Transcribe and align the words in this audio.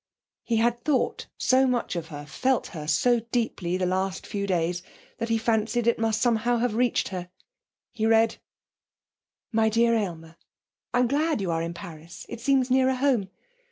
He 0.43 0.55
had 0.57 0.83
thought 0.83 1.27
so 1.37 1.67
much 1.67 1.95
of 1.95 2.07
her, 2.07 2.25
felt 2.25 2.65
her 2.73 2.87
so 2.87 3.19
deeply 3.19 3.77
the 3.77 3.85
last 3.85 4.25
few 4.25 4.47
days 4.47 4.81
that 5.19 5.29
he 5.29 5.37
fancied 5.37 5.85
it 5.85 5.99
must 5.99 6.23
somehow 6.23 6.57
have 6.57 6.73
reached 6.73 7.09
her. 7.09 7.29
He 7.91 8.07
read: 8.07 8.37
'My 9.51 9.69
Dear 9.69 9.93
Aylmer, 9.93 10.37
'I'm 10.91 11.05
glad 11.07 11.39
you 11.39 11.51
are 11.51 11.61
in 11.61 11.75
Paris; 11.75 12.25
it 12.29 12.41
seems 12.41 12.71
nearer 12.71 12.95
home. 12.95 13.29